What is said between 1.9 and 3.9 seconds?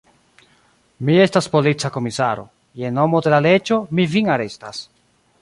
komisaro: je nomo de la leĝo